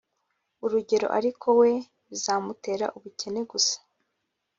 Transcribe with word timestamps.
urugero 0.65 1.07
ariko 1.17 1.47
we 1.59 1.71
bizamutera 2.09 2.85
ubukene 2.97 3.41
gusa 3.51 3.77